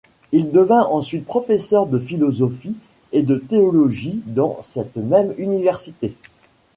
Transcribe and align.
Il 0.31 0.49
devint 0.49 0.87
ensuite 0.87 1.25
professeur 1.25 1.85
de 1.85 1.99
philosophie 1.99 2.75
et 3.11 3.21
de 3.21 3.35
théologie 3.35 4.23
dans 4.25 4.57
cette 4.63 4.95
même 4.95 5.31
université. 5.37 6.15